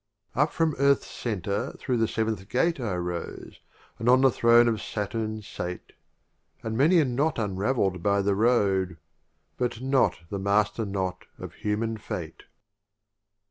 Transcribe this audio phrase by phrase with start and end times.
[0.33, 3.59] Up from Earth's Centre through the Seventh Gate I rose,
[3.99, 5.93] and on the Throne of Saturn sate,
[6.63, 8.97] And many a Knot unraveFd by the Road;
[9.57, 12.45] But not the Master knot of Human Fate.